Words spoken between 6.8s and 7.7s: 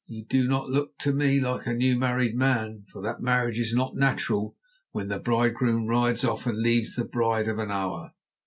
the bride of an